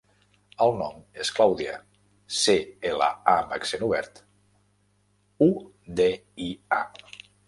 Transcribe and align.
El 0.63 0.71
nom 0.77 1.01
és 1.23 1.29
Clàudia: 1.39 1.73
ce, 2.37 2.55
ela, 2.91 3.09
a 3.33 3.35
amb 3.43 3.53
accent 3.59 3.83
obert, 3.89 4.21
u, 5.49 5.51
de, 6.01 6.09
i, 6.47 6.49
a. 6.79 7.13